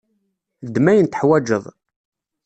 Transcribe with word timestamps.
Ddem 0.65 0.85
ayen 0.91 1.07
tuḥwaǧeḍ. 1.07 1.63